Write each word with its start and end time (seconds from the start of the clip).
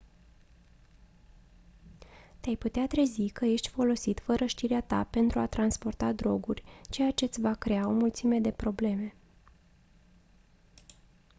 te-ai 2.39 2.55
putea 2.55 2.87
trezi 2.87 3.29
că 3.29 3.45
ești 3.45 3.67
folosit 3.69 4.19
fără 4.19 4.45
știrea 4.45 4.81
ta 4.81 5.03
pentru 5.03 5.39
a 5.39 5.47
transporta 5.47 6.11
droguri 6.13 6.63
ceea 6.89 7.11
ce-ți 7.11 7.41
va 7.41 7.53
crea 7.53 7.87
o 7.87 7.91
mulțime 7.91 8.39
de 8.39 8.51
probleme 8.51 9.15